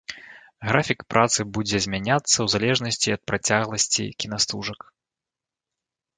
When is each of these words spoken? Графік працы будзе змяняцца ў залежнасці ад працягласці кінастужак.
Графік 0.69 0.99
працы 1.13 1.39
будзе 1.57 1.77
змяняцца 1.87 2.33
ў 2.33 2.47
залежнасці 2.55 3.13
ад 3.17 3.21
працягласці 3.33 4.03
кінастужак. 4.25 4.79